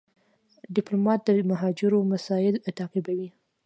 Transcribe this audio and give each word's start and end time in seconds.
ډيپلومات 0.75 1.19
د 1.23 1.29
مهاجرو 1.51 1.99
مسایل 2.13 2.55
تعقیبوي. 2.79 3.29